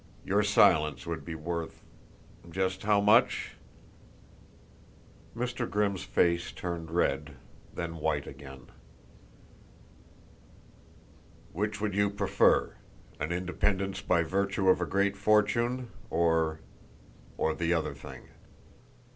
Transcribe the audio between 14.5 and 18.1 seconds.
of a great fortune, or or the other